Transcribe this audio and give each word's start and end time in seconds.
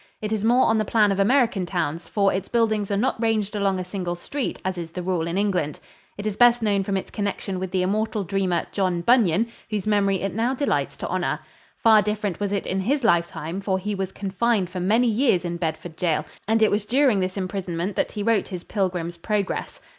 It 0.19 0.31
is 0.31 0.43
more 0.43 0.65
on 0.65 0.79
the 0.79 0.83
plan 0.83 1.11
of 1.11 1.19
American 1.19 1.63
towns, 1.67 2.07
for 2.07 2.33
its 2.33 2.47
buildings 2.49 2.89
are 2.89 2.97
not 2.97 3.21
ranged 3.21 3.55
along 3.55 3.77
a 3.77 3.83
single 3.85 4.15
street 4.15 4.59
as 4.65 4.75
is 4.75 4.89
the 4.89 5.03
rule 5.03 5.27
in 5.27 5.37
England. 5.37 5.79
It 6.17 6.25
is 6.25 6.35
best 6.35 6.63
known 6.63 6.81
from 6.83 6.97
its 6.97 7.11
connection 7.11 7.59
with 7.59 7.69
the 7.69 7.83
immortal 7.83 8.23
dreamer, 8.23 8.65
John 8.71 9.01
Bunyan, 9.01 9.49
whose 9.69 9.85
memory 9.85 10.21
it 10.23 10.33
now 10.33 10.55
delights 10.55 10.97
to 10.97 11.07
honor. 11.07 11.39
Far 11.77 12.01
different 12.01 12.39
was 12.39 12.51
it 12.51 12.65
in 12.65 12.79
his 12.79 13.03
lifetime, 13.03 13.61
for 13.61 13.77
he 13.77 13.93
was 13.93 14.11
confined 14.11 14.71
for 14.71 14.79
many 14.79 15.05
years 15.05 15.45
in 15.45 15.57
Bedford 15.57 15.97
Jail 15.97 16.25
and 16.47 16.63
it 16.63 16.71
was 16.71 16.83
during 16.83 17.19
this 17.19 17.37
imprisonment 17.37 17.95
that 17.95 18.13
he 18.13 18.23
wrote 18.23 18.47
his 18.47 18.63
"Pilgrim's 18.63 19.17
Progress." 19.17 19.79